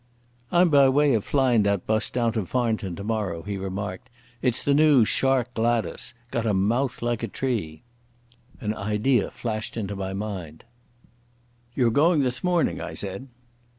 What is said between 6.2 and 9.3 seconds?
Got a mouth like a tree." An idea